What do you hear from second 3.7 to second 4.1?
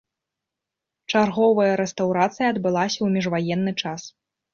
час.